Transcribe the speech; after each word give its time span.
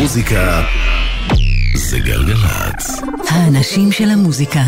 מוזיקה 0.00 0.64
זה 1.74 1.98
גלגלצ. 1.98 3.00
האנשים 3.28 3.92
של 3.92 4.10
המוזיקה. 4.10 4.62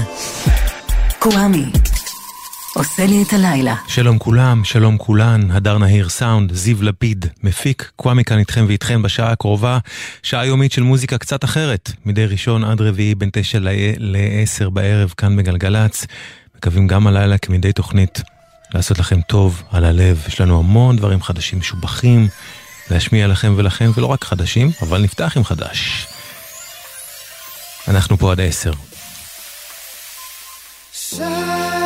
קוואמי. 1.18 1.64
עושה 2.74 3.06
לי 3.06 3.22
את 3.22 3.32
הלילה. 3.32 3.74
שלום 3.88 4.18
כולם, 4.18 4.64
שלום 4.64 4.98
כולן, 4.98 5.50
הדר 5.50 5.78
נהיר 5.78 6.08
סאונד, 6.08 6.52
זיו 6.52 6.82
לפיד, 6.82 7.26
מפיק, 7.42 7.90
קוואמי 7.96 8.24
כאן 8.24 8.38
איתכם 8.38 8.64
ואיתכם 8.68 9.02
בשעה 9.02 9.32
הקרובה, 9.32 9.78
שעה 10.22 10.46
יומית 10.46 10.72
של 10.72 10.82
מוזיקה 10.82 11.18
קצת 11.18 11.44
אחרת, 11.44 11.92
מדי 12.06 12.26
ראשון 12.26 12.64
עד 12.64 12.80
רביעי 12.80 13.14
בין 13.14 13.30
תשע 13.32 13.58
לעשר 13.98 14.70
בערב 14.70 15.14
כאן 15.16 15.36
בגלגלצ. 15.36 16.06
מקווים 16.56 16.86
גם 16.86 17.06
הלילה 17.06 17.38
כמדי 17.38 17.72
תוכנית 17.72 18.22
לעשות 18.74 18.98
לכם 18.98 19.20
טוב 19.20 19.62
על 19.70 19.84
הלב, 19.84 20.24
יש 20.28 20.40
לנו 20.40 20.58
המון 20.58 20.96
דברים 20.96 21.22
חדשים 21.22 21.58
משובחים 21.58 22.28
להשמיע 22.90 23.26
לכם 23.26 23.54
ולכם, 23.56 23.90
ולא 23.94 24.06
רק 24.06 24.24
חדשים, 24.24 24.70
אבל 24.82 25.02
נפתח 25.02 25.32
עם 25.36 25.44
חדש. 25.44 26.06
אנחנו 27.88 28.18
פה 28.18 28.32
עד 28.32 28.40
עשר. 28.40 28.72
to 31.10 31.79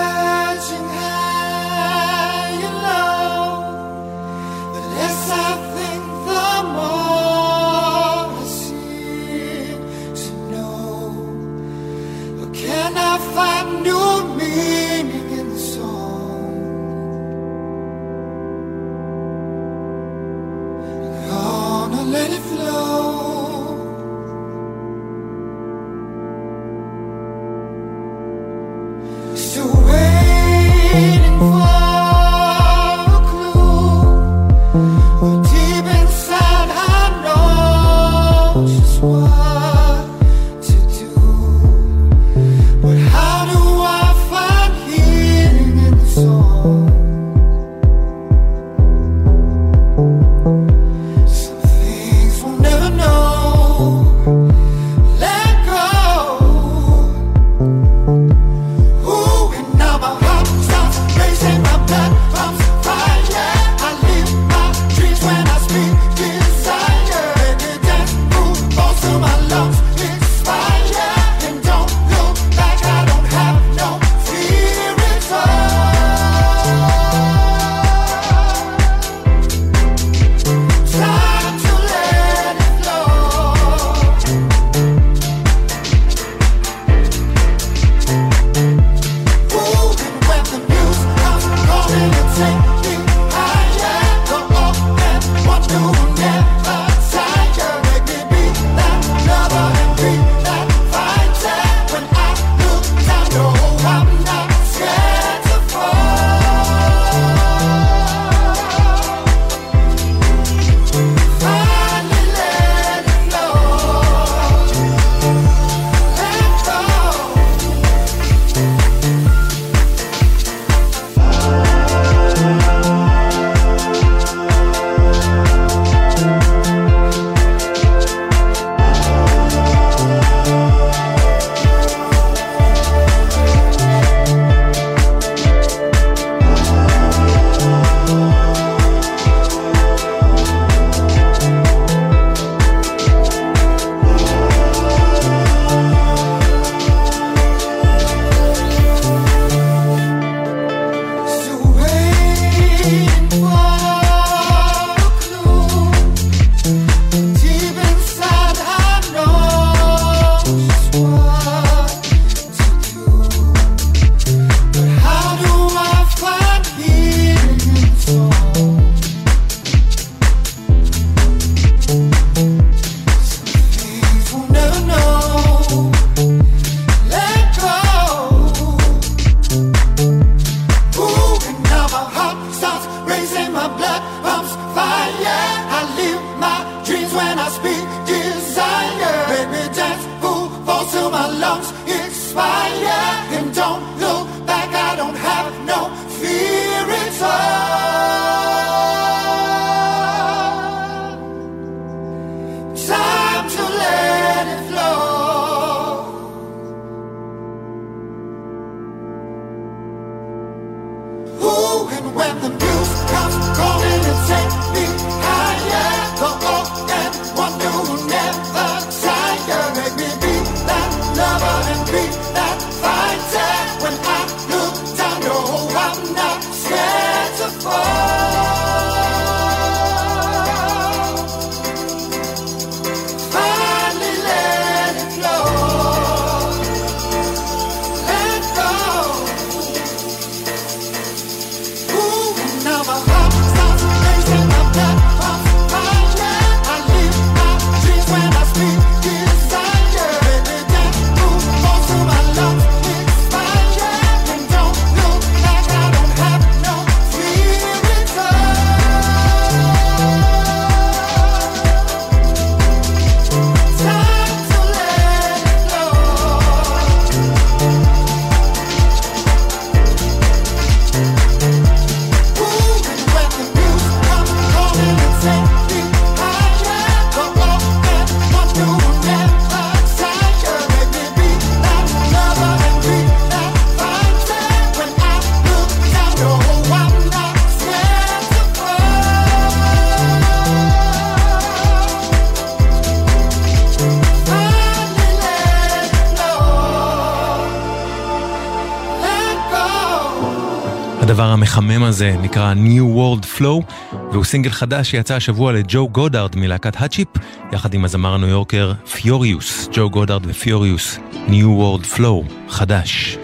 הדבר 301.24 301.32
המחמם 301.32 301.82
הזה 301.82 302.16
נקרא 302.22 302.54
New 302.54 302.96
World 302.96 303.38
Flow, 303.38 303.74
והוא 304.12 304.24
סינגל 304.24 304.50
חדש 304.50 304.90
שיצא 304.90 305.14
השבוע 305.14 305.52
לג'ו 305.52 305.88
גודארד 305.88 306.36
מלהקת 306.36 306.74
Hot 306.76 306.88
Chip, 306.88 307.08
יחד 307.52 307.74
עם 307.74 307.84
הזמר 307.84 308.14
הניו 308.14 308.28
יורקר 308.28 308.72
Fiorious, 308.92 309.68
ג'ו 309.72 309.90
גודארד 309.90 310.22
ו 310.26 310.34
Fiorious, 310.34 310.98
New 311.28 311.30
World 311.60 311.96
Flow, 311.96 312.32
חדש. 312.48 313.18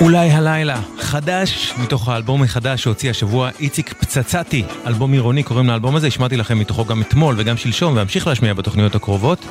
אולי 0.00 0.30
הלילה, 0.30 0.80
חדש, 1.00 1.74
מתוך 1.78 2.08
האלבום 2.08 2.42
החדש 2.42 2.82
שהוציא 2.82 3.10
השבוע 3.10 3.50
איציק 3.60 3.92
פצצתי, 3.92 4.64
אלבום 4.86 5.12
עירוני, 5.12 5.42
קוראים 5.42 5.66
לאלבום 5.66 5.96
הזה, 5.96 6.06
השמעתי 6.06 6.36
לכם 6.36 6.58
מתוכו 6.58 6.84
גם 6.84 7.02
אתמול 7.02 7.34
וגם 7.38 7.56
שלשום, 7.56 7.96
ואמשיך 7.96 8.26
להשמיע 8.26 8.54
בתוכניות 8.54 8.94
הקרובות. 8.94 9.44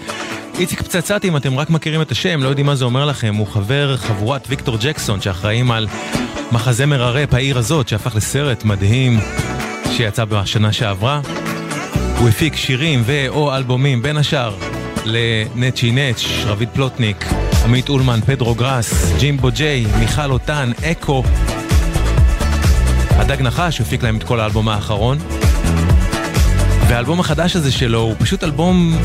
איציק 0.60 0.82
פצצתי, 0.82 1.27
אם 1.27 1.38
אתם 1.38 1.60
רק 1.60 1.70
מכירים 1.70 2.01
את 2.01 2.12
השם, 2.12 2.44
לא 2.44 2.50
יודעים 2.50 2.66
מה 2.66 2.75
זה 2.75 2.86
אומר 2.86 3.06
לכם, 3.06 3.36
הוא 3.36 3.48
חבר 3.48 3.98
חבורת 3.98 4.48
ויקטור 4.50 4.77
ג'קסון, 4.82 5.22
שאחראים 5.22 5.72
על 5.72 5.88
מחזמר 6.51 7.04
הראפ 7.04 7.34
העיר 7.34 7.58
הזאת, 7.58 7.88
שהפך 7.88 8.16
לסרט 8.16 8.63
מדהים 8.63 9.20
שיצא 9.92 10.25
בשנה 10.25 10.74
שעברה. 10.74 11.22
הוא 12.18 12.30
הפיק 12.30 12.56
שירים 12.56 13.04
ו/או 13.06 13.56
אלבומים, 13.56 14.01
בין 14.01 14.18
השאר, 14.18 14.56
לנצ'י 15.06 15.92
נץ', 15.92 16.25
רביד 16.46 16.70
פלוטניק, 16.74 17.25
עמית 17.68 17.90
אולמן, 17.90 18.20
פדרו 18.26 18.56
גראס, 18.56 19.12
ג'ימבו 19.20 19.50
ג'יי, 19.52 19.86
מיכל 20.00 20.32
אותן, 20.32 20.72
אקו. 20.92 21.24
הדג 23.10 23.42
נחש 23.42 23.82
הפיק 23.82 24.04
להם 24.04 24.18
את 24.18 24.24
כל 24.24 24.40
האלבום 24.40 24.70
האחרון. 24.70 25.18
והאלבום 26.88 27.20
החדש 27.20 27.56
הזה 27.56 27.72
שלו 27.72 28.00
הוא 28.00 28.16
פשוט 28.20 28.44
אלבום 28.44 28.98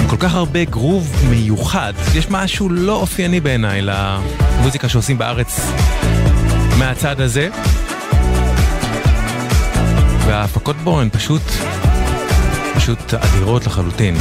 עם 0.00 0.08
כל 0.08 0.16
כך 0.18 0.34
הרבה 0.34 0.64
גרוב 0.64 1.12
מיוחד. 1.30 1.92
יש 2.14 2.30
משהו 2.30 2.68
לא 2.68 2.92
אופייני 2.92 3.40
בעיניי 3.40 3.82
למוזיקה 3.82 4.88
שעושים 4.88 5.18
בארץ 5.18 5.60
מהצד 6.78 7.20
הזה. 7.20 7.48
וההפקות 10.26 10.76
בו 10.76 11.00
הן 11.00 11.08
פשוט, 11.12 11.42
פשוט 12.74 13.14
אדירות 13.14 13.66
לחלוטין. 13.66 14.16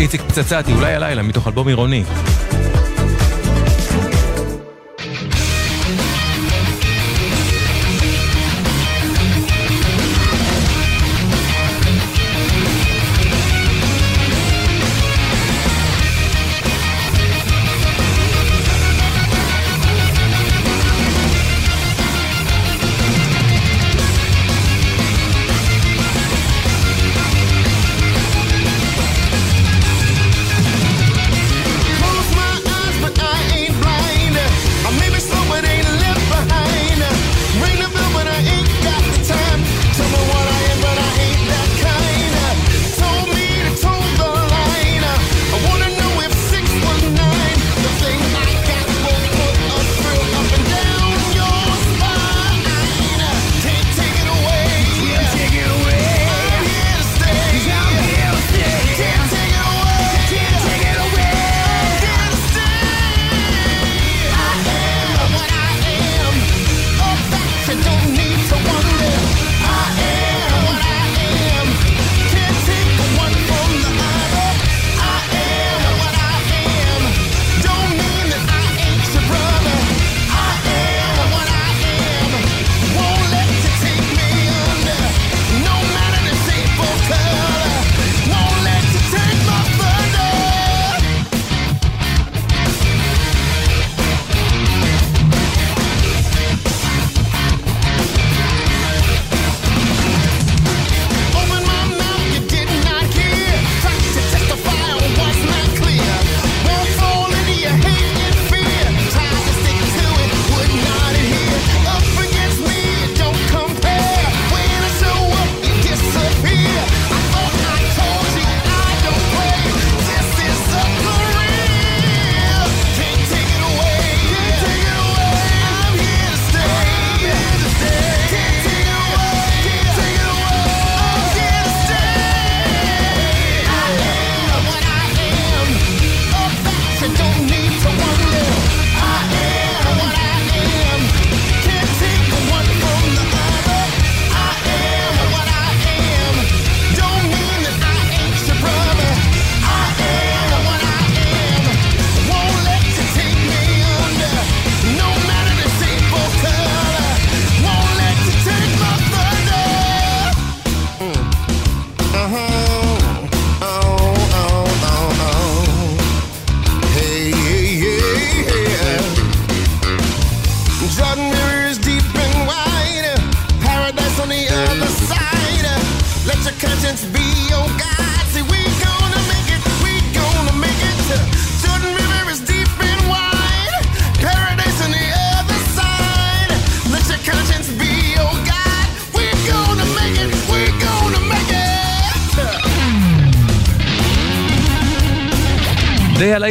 איציק 0.00 0.20
פצצתי, 0.20 0.72
אולי 0.72 0.94
הלילה, 0.94 1.22
מתוך 1.22 1.46
אלבום 1.46 1.68
עירוני. 1.68 2.04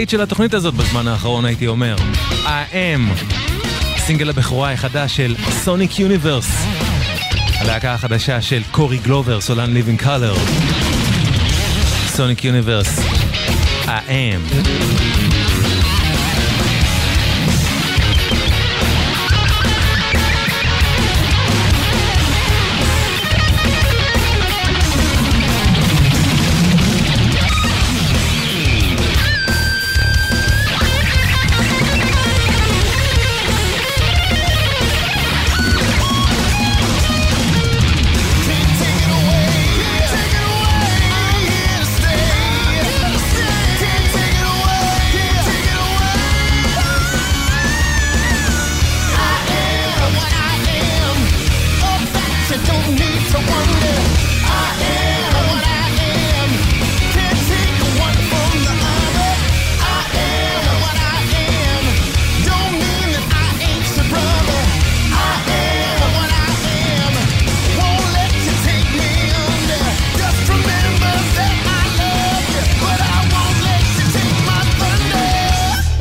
הלהיט 0.01 0.09
של 0.09 0.21
התוכנית 0.21 0.53
הזאת 0.53 0.73
בזמן 0.73 1.07
האחרון, 1.07 1.45
הייתי 1.45 1.67
אומר. 1.67 1.95
I 2.45 2.61
Am, 2.61 3.09
סינגל 3.97 4.29
הבכורה 4.29 4.71
החדש 4.71 5.15
של 5.17 5.35
Sonic 5.49 5.99
Universe. 5.99 6.65
הלהקה 7.59 7.93
החדשה 7.93 8.41
של 8.41 8.61
קורי 8.71 8.97
גלובר, 8.97 9.41
סולן 9.41 9.73
Living 9.73 9.99
Colour. 9.99 10.35
Sonic 12.07 12.45
Universe. 12.45 12.99
I 13.85 13.99
Am. 13.99 14.41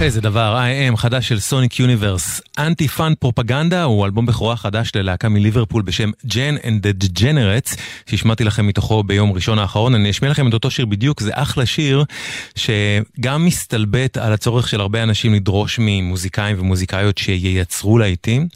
איזה 0.04 0.21
דבר, 0.21 0.59
I 0.59 0.92
Am 0.92 0.97
חדש 0.97 1.28
של 1.28 1.40
Sonic 1.40 1.80
Universe, 1.80 2.40
Anti 2.59 2.88
Fun 2.88 3.12
Propaganda, 3.18 3.82
הוא 3.83 4.04
אלבום 4.07 4.26
בכורה 4.26 4.57
חדש 4.57 4.92
ללהקה 4.95 5.28
מליברפול 5.28 5.83
בשם 5.83 6.11
Jen 6.26 6.54
and 6.64 6.87
the 6.87 7.09
Degenerates, 7.09 7.76
שהשמעתי 8.07 8.45
לכם 8.45 8.66
מתוכו 8.66 9.02
ביום 9.02 9.33
ראשון 9.33 9.59
האחרון. 9.59 9.95
אני 9.95 10.11
אשמיע 10.11 10.30
לכם 10.30 10.49
את 10.49 10.54
אותו 10.54 10.71
שיר 10.71 10.87
בדיוק, 10.87 11.21
זה 11.21 11.30
אחלה 11.35 11.66
שיר 11.66 12.04
שגם 12.54 13.45
מסתלבט 13.45 14.16
על 14.16 14.33
הצורך 14.33 14.69
של 14.69 14.80
הרבה 14.80 15.02
אנשים 15.02 15.35
לדרוש 15.35 15.78
ממוזיקאים 15.83 16.57
ומוזיקאיות 16.61 17.19
שייצרו 17.19 17.99
להיטים, 17.99 18.49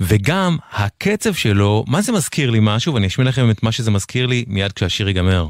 וגם 0.00 0.56
הקצב 0.72 1.34
שלו, 1.34 1.84
מה 1.86 2.02
זה 2.02 2.12
מזכיר 2.12 2.50
לי 2.50 2.58
משהו, 2.62 2.94
ואני 2.94 3.06
אשמיע 3.06 3.28
לכם 3.28 3.50
את 3.50 3.62
מה 3.62 3.72
שזה 3.72 3.90
מזכיר 3.90 4.26
לי 4.26 4.44
מיד 4.48 4.72
כשהשיר 4.72 5.08
ייגמר. 5.08 5.46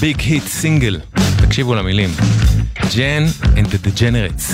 ביג 0.00 0.20
היט 0.20 0.46
סינגל. 0.46 1.00
תקשיבו 1.42 1.74
למילים. 1.74 2.10
ג'ן 2.96 3.24
אנד 3.56 3.76
דה 3.76 3.90
degenerates. 3.90 4.52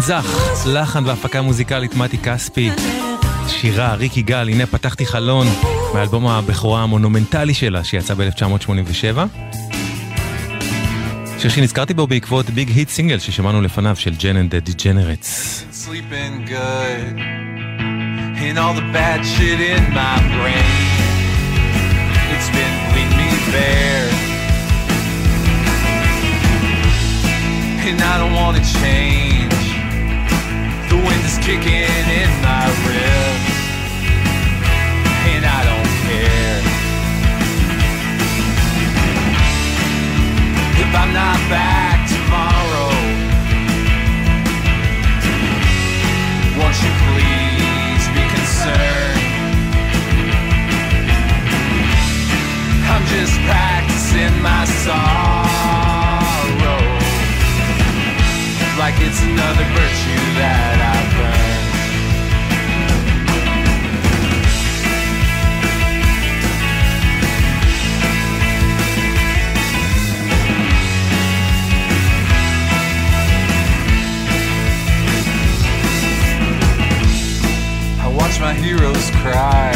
נתן 0.00 0.06
זך, 0.06 0.66
לחן 0.66 1.06
והפקה 1.06 1.42
מוזיקלית 1.42 1.94
מתי 1.94 2.18
כספי, 2.18 2.70
שרה 3.48 3.94
ריקי 3.94 4.16
גל, 4.16 4.48
הנה 4.48 4.66
פתחתי 4.66 5.06
חלון, 5.06 5.46
מאלבום 5.94 6.26
הבכורה 6.26 6.82
המונומנטלי 6.82 7.54
שלה 7.54 7.84
שיצא 7.84 8.14
ב-1987. 8.14 9.18
שיר 11.38 11.50
שנזכרתי 11.50 11.94
בו 11.94 12.06
בעקבות 12.06 12.50
Big 12.50 12.70
Hit 12.70 12.88
Single 12.88 13.18
ששמענו 13.18 13.62
לפניו 13.62 13.96
של 13.96 14.14
Jen 14.14 14.36
and 14.36 14.54
the 14.54 14.76
Degenerates. 14.76 15.64
sleeping 15.86 16.46
good 16.46 17.16
and 18.44 18.58
and 27.90 28.00
I 28.12 28.18
don't 28.20 28.34
want 28.40 28.54
to 28.58 28.64
change 28.78 29.39
is 31.30 31.38
kicking 31.38 32.06
in 32.22 32.30
my 32.42 32.66
ribs 32.86 33.50
and 35.30 35.42
I 35.46 35.60
don't 35.70 35.92
care. 36.06 36.60
If 40.82 40.90
I'm 41.00 41.12
not 41.12 41.38
back 41.54 41.98
tomorrow 42.08 42.90
Won't 46.58 46.78
you 46.84 46.92
please 47.06 48.04
be 48.16 48.24
concerned? 48.36 49.24
I'm 52.92 53.04
just 53.14 53.34
practicing 53.46 54.34
my 54.42 54.64
sorrow. 54.84 55.70
Like 58.78 58.96
it's 59.06 59.22
another 59.22 59.66
virtue 59.78 60.24
that 60.40 60.76
I've 60.94 60.99
My 78.40 78.54
heroes 78.54 79.10
cry 79.20 79.70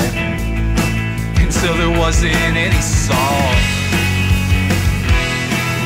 until 1.36 1.76
there 1.76 1.98
wasn't 2.00 2.34
any 2.34 2.80
salt 2.80 3.60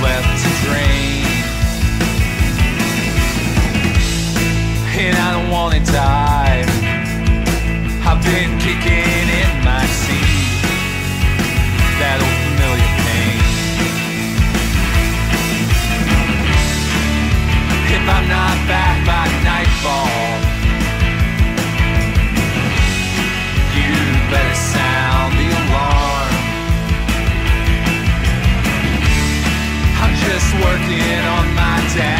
left 0.01 0.31
to 0.43 0.51
drain. 0.63 1.27
And 4.95 5.17
I 5.17 5.33
don't 5.33 5.51
wanna 5.51 5.85
die. 5.87 6.63
I've 8.07 8.23
been 8.23 8.57
kicking 8.61 9.27
in 9.27 9.65
my 9.65 9.85
seat. 9.85 10.63
That 11.99 12.23
old 12.23 12.39
familiar 12.47 12.93
pain. 13.03 13.43
If 17.91 18.09
I'm 18.09 18.29
not 18.29 18.57
back 18.71 19.05
by 19.05 19.27
nightfall, 19.43 20.38
better 24.31 24.55
sound 24.55 25.33
the 25.41 25.49
alarm. 25.61 26.33
I'm 30.03 30.15
just 30.27 30.49
working 30.65 31.21
on 31.37 31.55
my 31.55 31.95
down. 31.97 32.18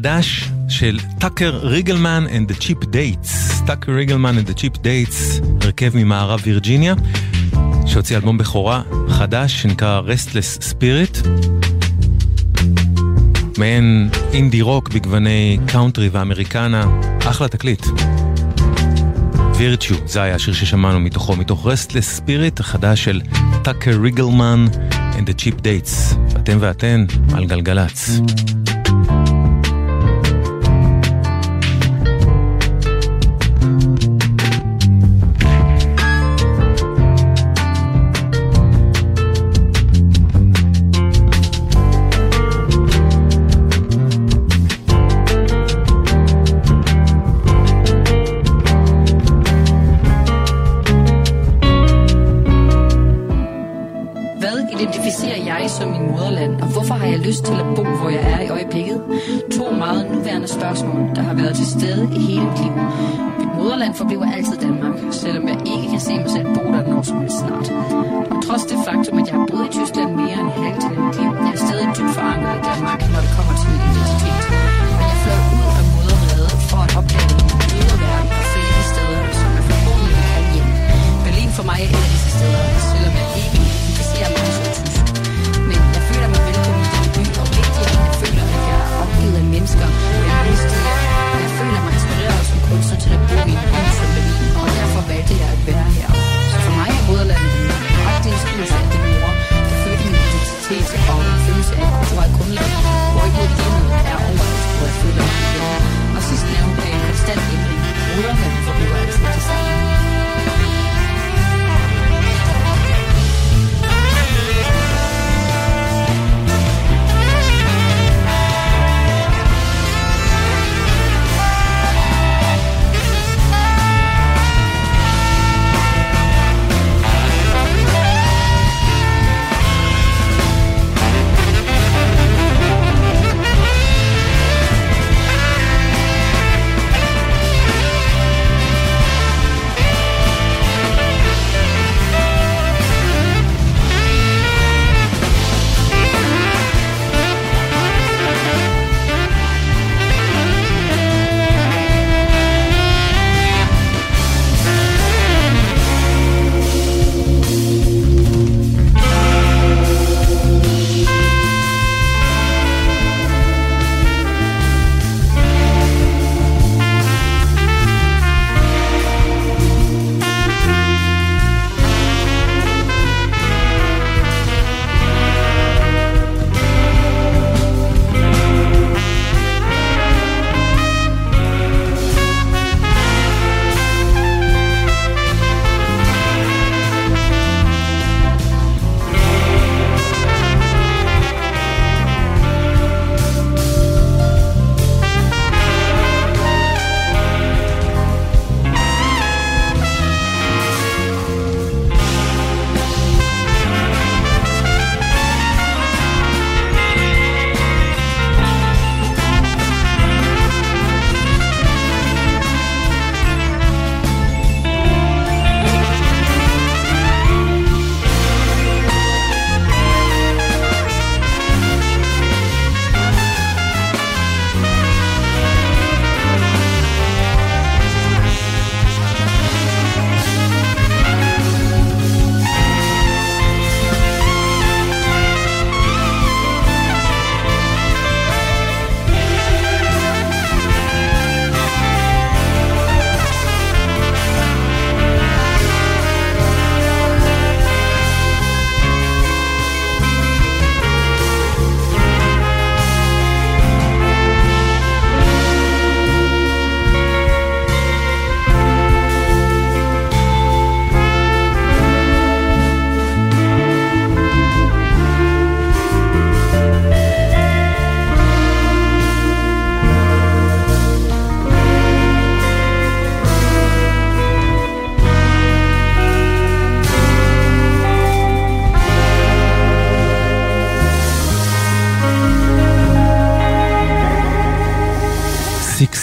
החדש 0.00 0.48
של 0.68 0.98
טאקר 1.18 1.58
ריגלמן 1.62 2.26
and 2.28 2.52
the 2.52 2.62
Cheap 2.62 2.84
Dates. 2.84 3.64
טאקר 3.66 3.92
ריגלמן 3.92 4.38
and 4.38 4.50
the 4.50 4.54
Cheap 4.54 4.76
Dates, 4.76 5.44
הרכב 5.60 5.90
ממערב 5.94 6.40
וירג'יניה, 6.44 6.94
שהוציא 7.86 8.16
אלבום 8.16 8.38
בכורה 8.38 8.82
חדש 9.08 9.62
שנקרא 9.62 10.00
Restless 10.00 10.62
Spirit. 10.62 11.28
מעין 13.58 14.10
אינדי 14.32 14.62
רוק 14.62 14.88
בגווני 14.88 15.58
קאונטרי 15.66 16.08
ואמריקנה, 16.12 16.84
אחלה 17.24 17.48
תקליט. 17.48 17.86
Virtue, 19.56 19.94
זה 20.06 20.22
היה 20.22 20.34
השיר 20.34 20.54
ששמענו 20.54 21.00
מתוכו, 21.00 21.36
מתוך 21.36 21.66
Restless 21.66 22.16
Spirit 22.16 22.60
החדש 22.60 23.04
של 23.04 23.20
טאקר 23.62 24.00
ריגלמן 24.02 24.66
and 24.90 25.28
the 25.28 25.42
Cheap 25.42 25.60
Dates. 25.60 26.16
אתם 26.36 26.56
ואתן 26.60 27.04
על 27.34 27.46
גלגלצ. 27.46 28.08
Mm-hmm. 28.08 28.69
probably 64.00 64.16
what 64.16 64.32
else 64.34 64.49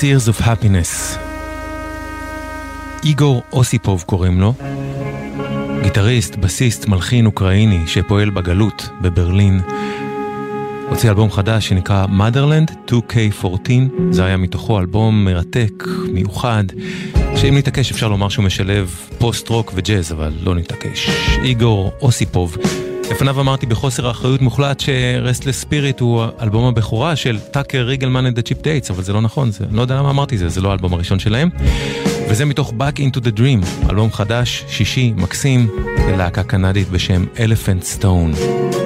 Six 0.08 0.10
Years 0.10 0.30
of 0.30 0.42
Happiness. 0.42 1.18
איגור 3.04 3.42
אוסיפוב 3.54 4.04
קוראים 4.08 4.42
לו, 4.42 4.54
גיטריסט, 5.84 6.36
בסיסט, 6.36 6.88
מלחין 6.88 7.26
אוקראיני 7.26 7.80
שפועל 7.88 8.30
בגלות 8.30 8.90
בברלין. 9.02 9.62
הוציא 10.90 11.10
אלבום 11.10 11.32
חדש 11.32 11.68
שנקרא 11.68 12.06
Motherland 12.06 12.92
2K14, 12.92 13.70
זה 14.12 14.26
היה 14.26 14.38
מתוכו 14.38 14.80
אלבום 14.80 15.26
מרתק, 15.26 15.84
מיוחד, 16.14 16.64
שאם 17.36 17.58
נתעקש 17.58 17.92
אפשר 17.92 18.08
לומר 18.08 18.30
שהוא 18.30 18.46
משלב 18.46 18.96
פוסט-רוק 19.18 19.72
וג'אז, 19.76 20.12
אבל 20.12 20.34
לא 20.44 20.56
נתעקש. 20.56 21.10
איגור 21.44 21.92
אוסיפוב. 22.02 22.58
לפניו 23.12 23.40
אמרתי 23.40 23.66
בחוסר 23.66 24.08
אחריות 24.08 24.42
מוחלט 24.42 24.80
ש 24.80 24.96
Restless 24.96 25.62
Spirit 25.62 26.00
הוא 26.00 26.24
אלבום 26.42 26.66
הבכורה 26.66 27.16
של 27.16 27.40
טאקר 27.40 27.82
ריגלמן 27.82 28.34
the 28.34 28.40
Cheap 28.40 28.64
Dates, 28.64 28.94
אבל 28.94 29.04
זה 29.04 29.14
לא 29.14 29.22
נכון, 29.22 29.52
זה, 29.52 29.66
לא 29.72 29.82
יודע 29.82 29.96
למה 29.96 30.10
אמרתי 30.10 30.38
זה, 30.38 30.50
זה 30.50 30.62
לא 30.62 30.70
האלבום 30.70 30.94
הראשון 30.94 31.20
שלהם. 31.20 31.50
וזה 32.30 32.46
מתוך 32.46 32.74
Back 32.80 33.00
into 33.00 33.20
the 33.20 33.40
Dream, 33.40 33.90
אלבום 33.90 34.12
חדש, 34.12 34.66
שישי, 34.68 35.14
מקסים, 35.16 35.70
ללהקה 36.08 36.44
קנדית 36.44 36.90
בשם 36.90 37.26
Elephant 37.36 38.02
Stone. 38.02 38.77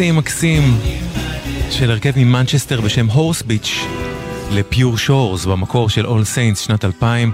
מקסים 0.00 0.16
מקסים 0.16 0.76
של 1.70 1.90
הרכב 1.90 2.12
ממנצ'סטר 2.16 2.80
בשם 2.80 3.06
Horsebeach 3.06 3.42
ל 3.42 3.78
Pure 4.50 4.98
Shores 4.98 5.44
במקור 5.44 5.88
של 5.88 6.06
All 6.06 6.24
Saints 6.24 6.60
שנת 6.60 6.84
2000. 6.84 7.32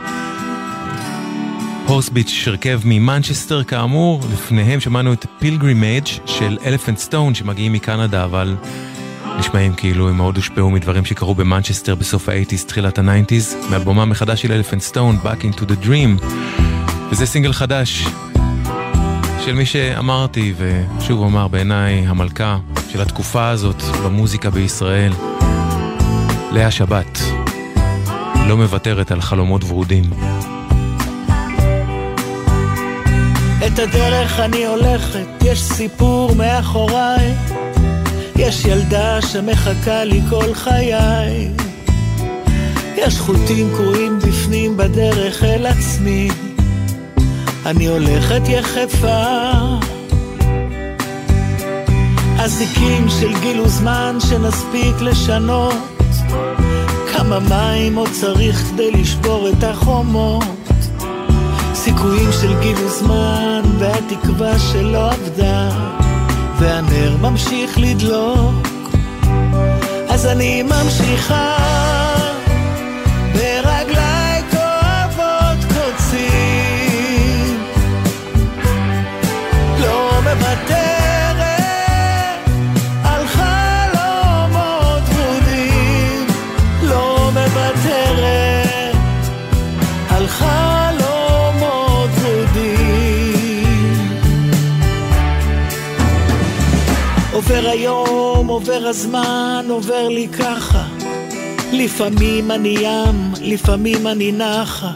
Horsebeach 1.87 2.45
הרכב 2.47 2.81
ממנצ'סטר 2.85 3.65
כאמור, 3.65 4.23
לפניהם 4.33 4.81
שמענו 4.81 5.13
את 5.13 5.27
Pilgrimage 5.39 6.07
של 6.27 6.59
Elephant 6.65 6.99
Stone 6.99 7.35
שמגיעים 7.35 7.73
מקנדה 7.73 8.25
אבל 8.25 8.57
נשמעים 9.39 9.75
כאילו 9.75 10.09
הם 10.09 10.17
מאוד 10.17 10.37
הושפעו 10.37 10.71
מדברים 10.71 11.05
שקרו 11.05 11.35
במנצ'סטר 11.35 11.95
בסוף 11.95 12.29
האייטיז, 12.29 12.65
תחילת 12.65 12.99
הניינטיז, 12.99 13.57
מאלבומם 13.71 14.05
החדש 14.05 14.43
של 14.43 14.53
Elephant 14.53 14.83
Stone, 14.83 15.19
Back 15.25 15.43
into 15.43 15.61
the 15.61 15.87
Dream. 15.87 16.25
וזה 17.11 17.27
סינגל 17.27 17.53
חדש 17.53 18.07
של 19.47 19.55
מי 19.55 19.67
שאמרתי, 19.67 20.55
ושוב 20.57 21.21
אומר, 21.21 21.49
בעיניי 21.49 22.05
המלכה 22.07 22.59
של 22.89 23.01
התקופה 23.01 23.49
הזאת 23.49 23.83
במוזיקה 24.05 24.51
בישראל, 24.51 25.13
לאה 26.53 26.71
שבת, 26.71 27.21
לא 28.49 28.57
מוותרת 28.57 29.11
על 29.11 29.21
חלומות 29.21 29.65
ורודים. 29.65 30.05
את 33.67 33.79
הדרך 33.79 34.41
אני 34.41 34.67
הולכת, 34.67 35.29
יש 35.45 35.63
סיפור 35.63 36.35
מאחוריי, 36.35 37.35
יש 38.37 38.65
ילדה 38.65 39.23
שמחכה 39.23 40.05
לי 40.05 40.21
כל 40.31 40.55
חיי, 40.55 41.51
יש 42.97 43.19
חוטים 43.19 43.71
קרועים 43.77 44.19
בפנים 44.19 44.77
בדרך 44.77 45.45
אל 45.45 45.67
עצמי. 45.67 46.46
אני 47.67 47.87
הולכת 47.87 48.43
יחפה. 48.49 49.25
אזיקים 52.39 53.09
של 53.09 53.41
גיל 53.41 53.61
וזמן 53.61 54.17
שנספיק 54.31 55.01
לשנות, 55.01 55.75
כמה 57.13 57.39
מים 57.39 57.97
עוד 57.97 58.09
צריך 58.13 58.57
כדי 58.57 58.91
לשבור 58.91 59.49
את 59.49 59.65
החומות, 59.65 60.45
סיכויים 61.75 62.33
של 62.41 62.61
גיל 62.61 62.77
וזמן 62.77 63.63
והתקווה 63.79 64.59
שלא 64.59 65.11
עבדה, 65.11 65.69
והנר 66.59 67.17
ממשיך 67.21 67.79
לדלוק, 67.79 68.55
אז 70.09 70.27
אני 70.27 70.63
ממשיכה. 70.63 72.16
היום, 97.77 98.47
עובר 98.47 98.87
הזמן, 98.87 99.67
עובר 99.69 100.09
לי 100.09 100.29
ככה. 100.29 100.85
לפעמים 101.73 102.51
אני 102.51 102.77
ים, 102.81 103.33
לפעמים 103.41 104.07
אני 104.07 104.33
נחה. 104.33 104.91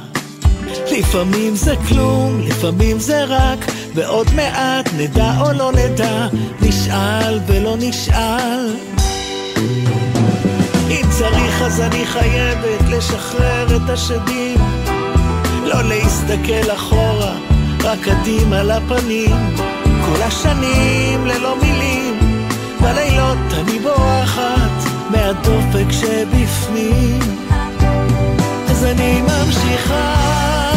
לפעמים 0.93 1.55
זה 1.55 1.75
כלום, 1.89 2.41
לפעמים 2.41 2.99
זה 2.99 3.25
רק 3.25 3.59
ועוד 3.95 4.27
מעט 4.35 4.89
נדע 4.99 5.41
או 5.41 5.53
לא 5.53 5.73
נדע 5.73 6.27
נשאל 6.63 7.39
ולא 7.47 7.77
נשאל. 7.79 8.75
אם 10.91 11.05
צריך 11.19 11.63
אז 11.63 11.81
אני 11.81 12.07
חייבת 12.07 12.89
לשחרר 12.89 13.77
את 13.77 13.91
השדים. 13.91 14.59
לא 15.65 15.83
להסתכל 15.83 16.73
אחורה, 16.75 17.35
רק 17.85 17.99
קדימה 18.03 18.63
לפנים. 18.63 19.37
כל 20.07 20.23
השנים 20.23 21.27
ללא 21.27 21.57
מילים 21.63 22.30
בלילות 22.83 23.53
אני 23.53 23.79
בורחת 23.79 24.91
מהדופק 25.11 25.93
שבפנים. 25.93 27.19
אז 28.71 28.85
אני 28.85 29.21
ממשיכה 29.23 30.70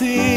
see. 0.00 0.29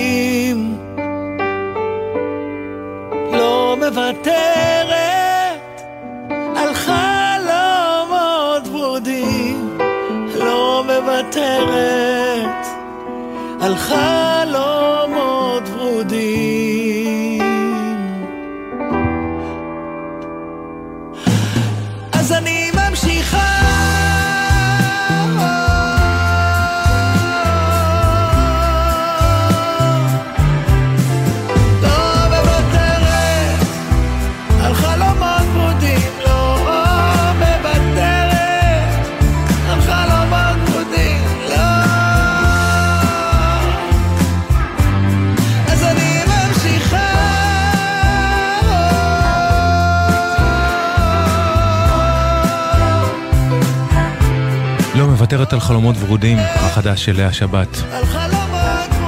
על 55.53 55.59
חלומות 55.59 55.95
ורודים, 55.99 56.37
החדש 56.37 57.05
של 57.05 57.17
לאה 57.17 57.33
שבת. 57.33 57.67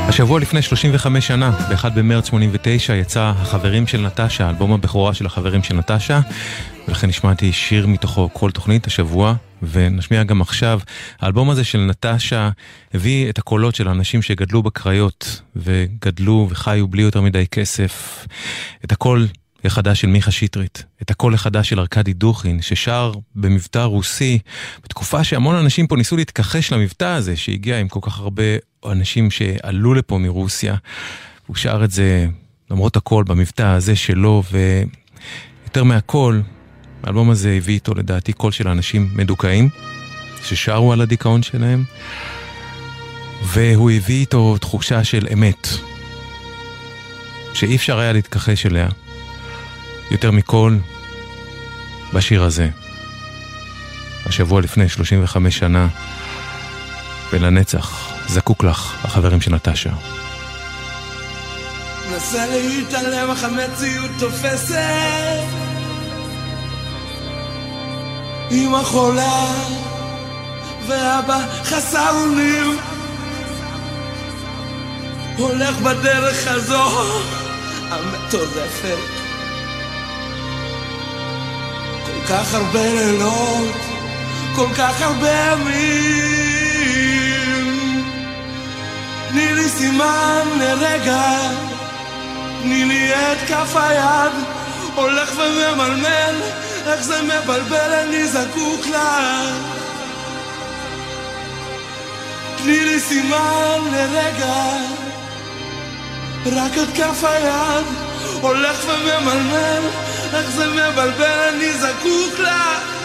השבוע 0.07 0.39
לפני 0.39 0.61
35 0.61 1.27
שנה, 1.27 1.51
ב-1 1.51 1.89
במרץ 1.89 2.27
89, 2.27 2.95
יצא 2.95 3.31
החברים 3.35 3.87
של 3.87 4.01
נטשה, 4.01 4.49
אלבום 4.49 4.73
הבכורה 4.73 5.13
של 5.13 5.25
החברים 5.25 5.63
של 5.63 5.75
נטשה, 5.75 6.19
ולכן 6.87 7.09
השמעתי 7.09 7.51
שיר 7.51 7.87
מתוכו 7.87 8.29
כל 8.33 8.51
תוכנית 8.51 8.87
השבוע, 8.87 9.35
ונשמיע 9.71 10.23
גם 10.23 10.41
עכשיו. 10.41 10.79
האלבום 11.19 11.49
הזה 11.49 11.63
של 11.63 11.79
נטשה 11.79 12.49
הביא 12.93 13.29
את 13.29 13.37
הקולות 13.37 13.75
של 13.75 13.87
האנשים 13.87 14.21
שגדלו 14.21 14.63
בקריות, 14.63 15.41
וגדלו 15.55 16.47
וחיו 16.49 16.87
בלי 16.87 17.01
יותר 17.01 17.21
מדי 17.21 17.47
כסף. 17.47 18.25
את 18.85 18.91
הקול 18.91 19.27
החדש 19.65 20.01
של 20.01 20.07
מיכה 20.07 20.31
שטרית, 20.31 20.83
את 21.01 21.11
הקול 21.11 21.33
החדש 21.33 21.69
של 21.69 21.79
ארכדי 21.79 22.13
דוכין, 22.13 22.61
ששר 22.61 23.13
במבטא 23.35 23.79
רוסי, 23.79 24.39
בתקופה 24.83 25.23
שהמון 25.23 25.55
אנשים 25.55 25.87
פה 25.87 25.95
ניסו 25.95 26.17
להתכחש 26.17 26.71
למבטא 26.73 27.05
הזה, 27.05 27.37
שהגיע 27.37 27.79
עם 27.79 27.87
כל 27.87 27.99
כך 28.03 28.19
הרבה 28.19 28.43
אנשים 28.85 29.31
שעלו 29.31 29.93
לפה 29.93 30.17
מרוסיה. 30.17 30.75
הוא 31.47 31.55
שר 31.55 31.81
את 31.83 31.91
זה 31.91 32.27
למרות 32.71 32.95
הכל 32.95 33.23
במבטא 33.27 33.63
הזה 33.63 33.95
שלו, 33.95 34.43
ויותר 34.51 35.83
מהכל, 35.83 36.41
האלבום 37.03 37.29
הזה 37.29 37.51
הביא 37.51 37.73
איתו 37.73 37.93
לדעתי 37.93 38.33
קול 38.33 38.51
של 38.51 38.67
אנשים 38.67 39.09
מדוכאים, 39.15 39.69
ששרו 40.43 40.93
על 40.93 41.01
הדיכאון 41.01 41.43
שלהם, 41.43 41.83
והוא 43.43 43.91
הביא 43.91 44.19
איתו 44.19 44.57
תחושה 44.57 45.03
של 45.03 45.27
אמת, 45.33 45.67
שאי 47.53 47.75
אפשר 47.75 47.99
היה 47.99 48.13
להתכחש 48.13 48.65
אליה. 48.65 48.89
יותר 50.11 50.31
מכל, 50.31 50.77
בשיר 52.13 52.43
הזה. 52.43 52.69
השבוע 54.25 54.61
לפני 54.61 54.89
35 54.89 55.57
שנה, 55.57 55.87
ולנצח, 57.31 58.13
זקוק 58.27 58.63
לך, 58.63 59.05
החברים 59.05 59.41
של 59.41 59.55
נטשה. 59.55 59.89
מנסה 62.11 62.45
להתעלם 62.45 63.31
אך 63.31 63.43
המציאות 63.43 64.11
תופסת 64.19 65.43
אמא 68.51 68.83
חולה 68.83 69.45
ואבא 70.87 71.39
חסר 71.63 72.09
אונים 72.11 72.77
הולך 75.37 75.77
בדרך 75.77 76.47
הזו 76.47 77.11
המטורפת 77.89 79.24
כך 82.29 82.53
הרבה 82.53 82.89
לילות 82.93 83.75
כל 84.55 84.67
כך 84.77 85.01
הרבה 85.01 85.29
ימים. 85.29 86.55
תני 89.29 89.53
לי 89.53 89.69
סימן 89.69 90.47
לרגע 90.59 91.51
תני 92.61 92.85
לי 92.85 93.13
את 93.13 93.37
כף 93.47 93.75
היד 93.75 94.31
הולך 94.95 95.31
וממלמל 95.37 96.35
איך 96.87 97.01
זה 97.03 97.21
מבלבל 97.21 97.93
אני 97.93 98.27
זקוק 98.27 98.87
לך 98.87 99.65
תני 102.57 102.85
לי 102.85 102.99
סימן 102.99 103.79
לרגע 103.91 104.77
רק 106.45 106.71
את 106.77 106.97
כף 106.97 107.23
היד 107.23 107.85
הולך 108.41 108.85
וממלמל 108.87 109.81
איך 110.33 110.49
זה 110.49 110.67
מבלבל 110.67 111.39
אני 111.49 111.73
זקוק 111.73 112.39
לך 112.39 112.95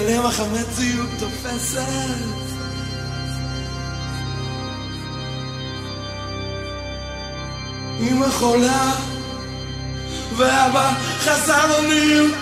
להתעלם 0.00 0.26
אך 0.26 0.40
המציאות 0.40 1.08
תופסת. 1.18 1.80
אמא 8.00 8.26
חולה 8.28 8.92
ואבא 10.36 10.92
חסר 11.20 11.78
אונים. 11.78 12.34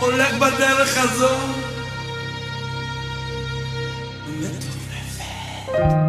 הולך 0.00 0.34
בדרך 0.34 0.98
הזו. 0.98 1.34
Pound 5.68 6.07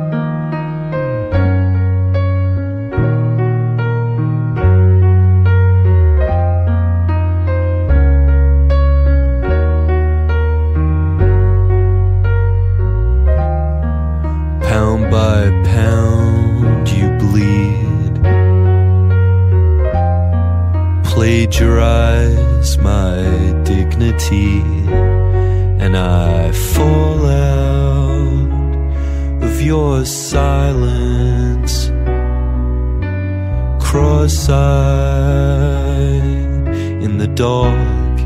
dark. 37.39 38.19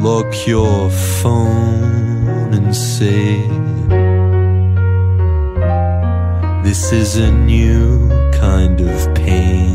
Lock 0.00 0.46
your 0.46 0.90
phone 0.90 2.54
and 2.54 2.76
say, 2.76 3.40
This 6.62 6.92
is 6.92 7.16
a 7.16 7.32
new 7.32 8.08
kind 8.30 8.80
of 8.80 9.14
pain. 9.16 9.74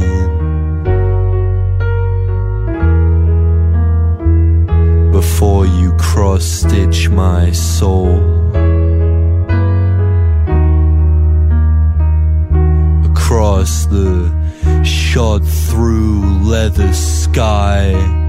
Before 5.12 5.66
you 5.66 5.92
cross 5.98 6.46
stitch 6.46 7.10
my 7.10 7.52
soul. 7.52 8.33
Shot 15.14 15.44
through 15.46 16.24
leather 16.42 16.92
sky. 16.92 18.23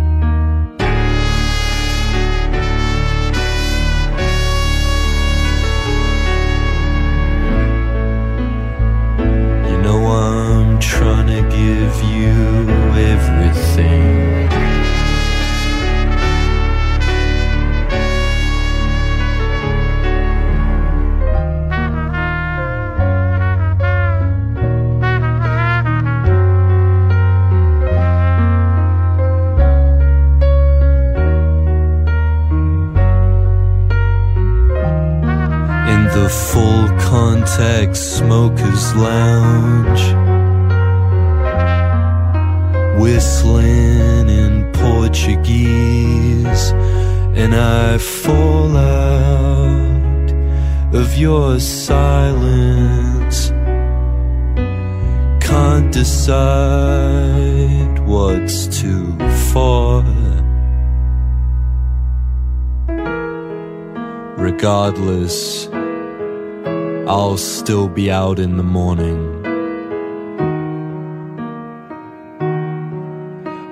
Still 67.64 67.88
be 67.88 68.10
out 68.10 68.38
in 68.38 68.58
the 68.58 68.62
morning. 68.62 69.42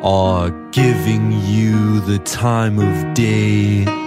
Or 0.03 0.49
giving 0.71 1.31
you 1.45 2.01
the 2.01 2.19
time 2.21 2.79
of 2.79 3.13
day. 3.13 4.02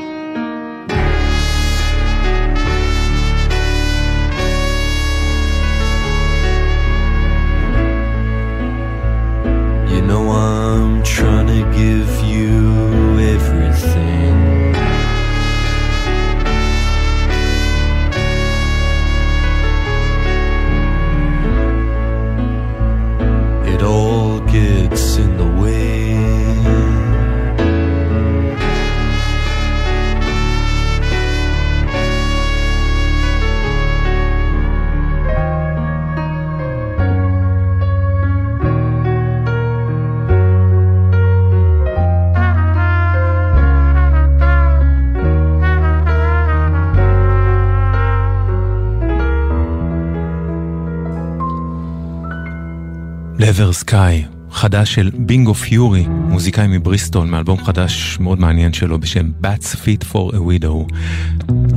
לבר 53.55 53.73
סקאי, 53.73 54.25
חדש 54.51 54.93
של 54.93 55.11
בינגו 55.17 55.53
פיורי, 55.53 56.05
מוזיקאי 56.07 56.67
מבריסטול, 56.67 57.27
מאלבום 57.27 57.63
חדש 57.63 58.17
מאוד 58.19 58.39
מעניין 58.39 58.73
שלו 58.73 58.99
בשם 58.99 59.31
Bats 59.43 59.75
Fit 59.75 60.03
for 60.11 60.33
a 60.33 60.37
Widow. 60.37 60.95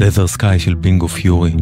לבר 0.00 0.26
סקאי 0.26 0.58
של 0.58 0.74
בינגו 0.74 1.08
פיורי. 1.08 1.52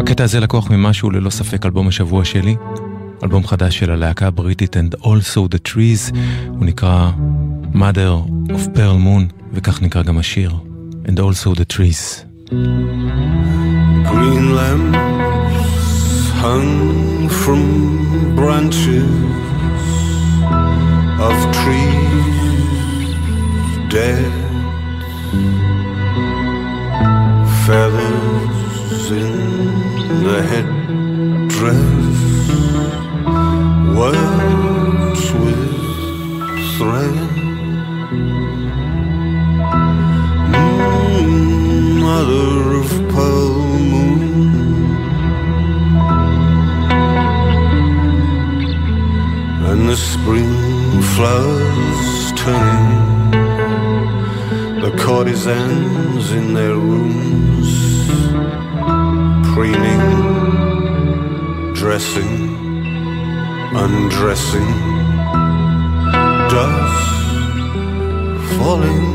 הקטע 0.00 0.24
הזה 0.24 0.40
לקוח 0.40 0.70
ממשהו 0.70 1.10
ללא 1.10 1.30
ספק 1.30 1.66
אלבום 1.66 1.88
השבוע 1.88 2.24
שלי, 2.24 2.56
אלבום 3.22 3.46
חדש 3.46 3.78
של 3.78 3.90
הלהקה 3.90 4.26
הבריטית 4.26 4.76
And 4.76 5.00
Also 5.04 5.54
the 5.54 5.70
Trees, 5.72 6.16
הוא 6.48 6.64
נקרא 6.64 7.10
Mother 7.74 8.30
of 8.48 8.76
Pearl 8.76 8.98
Moon, 9.04 9.32
וכך 9.52 9.82
נקרא 9.82 10.02
גם 10.02 10.18
השיר, 10.18 10.54
And 11.06 11.18
Also 11.18 11.58
the 11.58 11.76
Trees. 11.76 12.24
Green 14.10 14.46
lamps 14.56 15.17
hung 16.38 17.28
from 17.28 17.62
branches 18.36 19.10
of 21.28 21.36
trees 21.58 23.08
dead. 23.90 24.32
Feathers 27.66 29.10
in 29.10 29.32
the 30.26 30.38
headdress, 30.50 31.94
words 33.98 34.27
spring 50.28 51.00
flowers 51.16 52.32
turning, 52.36 53.30
the 54.82 54.94
courtesans 54.98 56.32
in 56.32 56.52
their 56.52 56.74
rooms, 56.74 57.70
preening 59.54 60.04
dressing, 61.72 62.34
undressing, 63.74 64.68
dust 66.52 67.08
falling. 68.58 69.08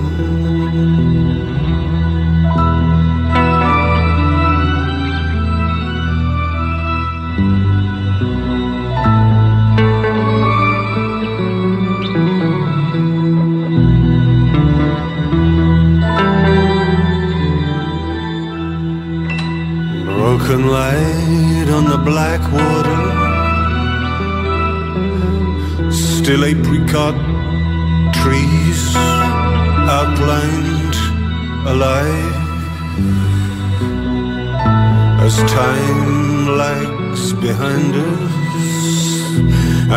Apricot 26.93 27.15
trees 28.13 28.95
outlined 29.97 30.95
alive. 31.67 32.35
As 35.25 35.35
time 35.51 36.57
lags 36.57 37.33
behind 37.33 37.95
us, 37.95 38.33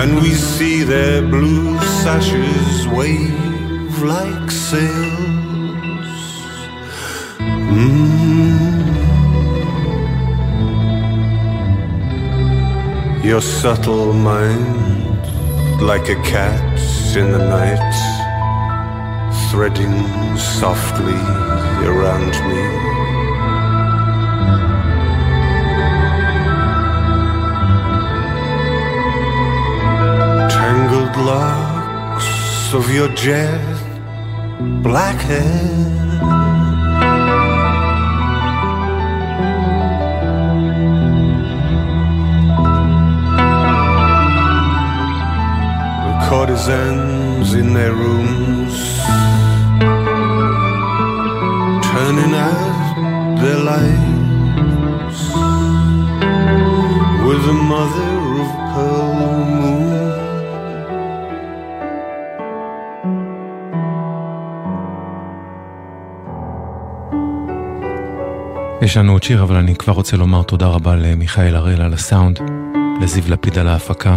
and 0.00 0.22
we 0.22 0.32
see 0.32 0.84
their 0.84 1.20
blue 1.20 1.78
sashes 2.02 2.88
wave 2.88 4.02
like 4.02 4.50
sails. 4.50 6.16
Mm. 7.76 8.04
Your 13.22 13.42
subtle 13.42 14.12
mind, 14.12 15.20
like 15.82 16.08
a 16.08 16.16
cat 16.22 16.65
in 17.16 17.32
the 17.32 17.38
night, 17.38 17.94
threading 19.50 19.96
softly 20.36 21.20
around 21.90 22.32
me. 22.48 22.62
Tangled 30.50 31.16
locks 31.24 32.74
of 32.74 32.92
your 32.92 33.08
jet 33.14 33.62
black 34.82 35.16
hair. 35.16 36.45
Courtesans 46.36 47.48
in 47.60 47.68
their 47.78 47.94
rooms, 48.02 48.76
turning 51.90 52.34
out 52.48 53.34
their 53.42 53.60
lights 53.70 55.20
with 57.26 57.42
a 57.54 57.56
mother 57.72 58.16
of 58.42 58.50
pearl 58.72 59.44
moon. 59.60 59.86
יש 68.82 68.96
לנו 68.96 69.12
עוד 69.12 69.22
שיר, 69.22 69.42
אבל 69.42 69.56
אני 69.56 69.76
כבר 69.76 69.92
רוצה 69.92 70.16
לומר 70.16 70.42
תודה 70.42 70.66
רבה 70.66 70.96
למיכאל 70.96 71.56
הראל 71.56 71.82
על 71.82 71.94
הסאונד, 71.94 72.38
לזיו 73.00 73.24
לפיד 73.28 73.58
על 73.58 73.68
ההפקה, 73.68 74.16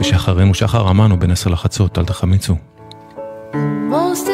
ושחרנו 0.00 0.54
שחר 0.54 0.90
אמרנו 0.90 1.18
בין 1.18 1.30
עשר 1.30 1.50
לחצות, 1.50 1.98
אל 1.98 2.04
תחמיצו. 2.04 2.54
Most 3.90 4.33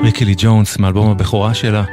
ריקי 0.00 0.24
לי 0.24 0.34
ג'ונס 0.38 0.78
מאלבום 0.78 1.10
הבכורה 1.10 1.54
שלה, 1.54 1.84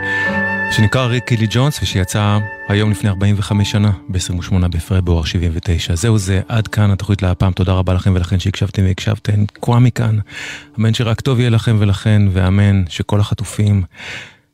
שנקרא 0.72 1.06
ריקי 1.06 1.38
לי 1.38 1.48
ג'ונס 1.50 1.80
ושיצא 1.82 2.38
היום 2.70 2.92
לפני 2.92 3.10
45 3.10 3.72
שנה, 3.72 3.92
ב-28 4.10 4.68
בפברואר 4.68 5.24
79. 5.24 5.96
זהו 5.96 6.18
זה, 6.18 6.42
עד 6.48 6.68
כאן 6.68 6.92
התוכנית 6.92 7.22
להפעם, 7.22 7.52
תודה 7.52 7.74
רבה 7.74 7.94
לכם 7.94 8.14
ולכן 8.16 8.40
שהקשבתם 8.40 8.84
והקשבתם. 8.84 9.46
קווה 9.60 9.80
מכאן, 9.80 10.20
אמן 10.80 10.94
שרק 10.94 11.22
טוב 11.22 11.40
יהיה 11.40 11.50
לכם 11.50 11.76
ולכן, 11.80 12.22
ואמן 12.34 12.84
שכל 12.90 13.20
החטופים, 13.20 13.84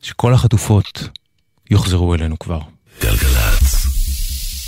שכל 0.01 0.33
החטופות 0.33 1.09
יוחזרו 1.71 2.15
אלינו 2.15 2.39
כבר. 2.39 2.59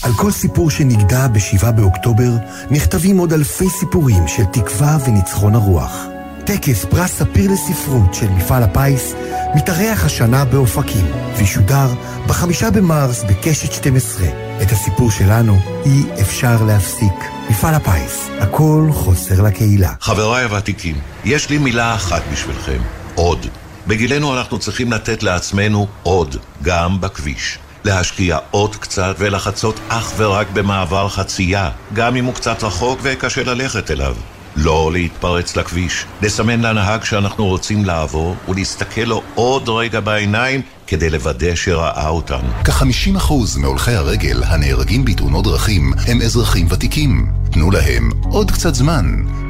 על 0.03 0.11
כל 0.17 0.31
סיפור 0.31 0.69
שנגדע 0.69 1.27
ב-7 1.27 1.71
באוקטובר 1.71 2.31
נכתבים 2.71 3.17
עוד 3.17 3.33
אלפי 3.33 3.69
סיפורים 3.69 4.27
של 4.27 4.43
תקווה 4.43 4.97
וניצחון 5.07 5.55
הרוח. 5.55 6.12
טקס 6.45 6.85
פרס 6.85 7.11
ספיר 7.11 7.51
לספרות 7.51 8.13
של 8.13 8.29
מפעל 8.29 8.63
הפיס 8.63 9.13
מתארח 9.55 10.05
השנה 10.05 10.45
באופקים 10.45 11.05
וישודר 11.37 11.87
בחמישה 12.27 12.71
במרס 12.71 13.23
בקשת 13.23 13.73
12. 13.73 14.27
את 14.61 14.71
הסיפור 14.71 15.11
שלנו 15.11 15.59
אי 15.85 16.21
אפשר 16.21 16.63
להפסיק. 16.67 17.13
מפעל 17.49 17.73
הפיס, 17.73 18.29
הכל 18.39 18.89
חוסר 18.93 19.41
לקהילה. 19.41 19.93
חבריי 20.01 20.43
הוותיקים, 20.43 20.95
יש 21.25 21.49
לי 21.49 21.57
מילה 21.57 21.95
אחת 21.95 22.21
בשבילכם, 22.31 22.81
עוד. 23.15 23.45
בגילנו 23.87 24.37
אנחנו 24.37 24.59
צריכים 24.59 24.91
לתת 24.91 25.23
לעצמנו 25.23 25.87
עוד, 26.03 26.35
גם 26.61 27.01
בכביש. 27.01 27.59
להשקיע 27.83 28.37
עוד 28.51 28.75
קצת 28.75 29.15
ולחצות 29.19 29.79
אך 29.89 30.13
ורק 30.17 30.47
במעבר 30.53 31.09
חצייה, 31.09 31.69
גם 31.93 32.15
אם 32.15 32.25
הוא 32.25 32.33
קצת 32.33 32.63
רחוק 32.63 32.99
וקשה 33.03 33.43
ללכת 33.43 33.91
אליו. 33.91 34.15
לא 34.55 34.89
להתפרץ 34.93 35.55
לכביש, 35.55 36.05
לסמן 36.21 36.61
לנהג 36.61 37.03
שאנחנו 37.03 37.45
רוצים 37.45 37.85
לעבור 37.85 38.35
ולהסתכל 38.49 39.01
לו 39.01 39.21
עוד 39.35 39.69
רגע 39.69 39.99
בעיניים 39.99 40.61
כדי 40.87 41.09
לוודא 41.09 41.55
שראה 41.55 42.09
אותנו. 42.09 42.47
כ-50% 42.63 43.33
מהולכי 43.57 43.91
הרגל 43.91 44.43
הנהרגים 44.43 45.05
בתאונות 45.05 45.43
דרכים 45.43 45.93
הם 46.07 46.21
אזרחים 46.21 46.67
ותיקים. 46.69 47.27
תנו 47.51 47.71
להם 47.71 48.09
עוד 48.23 48.51
קצת 48.51 48.75
זמן. 48.75 49.05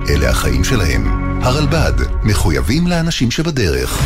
אלה 0.10 0.30
החיים 0.30 0.64
שלהם. 0.64 1.24
הרלב"ד, 1.44 1.94
מחויבים 2.24 2.88
לאנשים 2.88 3.32
שבדרך. 3.32 4.00